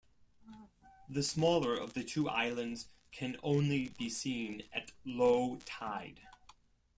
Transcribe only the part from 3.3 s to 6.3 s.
only be seen at low tide.